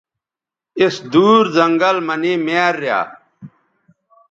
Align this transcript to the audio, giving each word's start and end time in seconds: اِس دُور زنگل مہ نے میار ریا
اِس 0.81 0.95
دُور 1.11 1.43
زنگل 1.55 1.97
مہ 2.07 2.15
نے 2.21 2.33
میار 2.45 2.75
ریا 2.81 2.99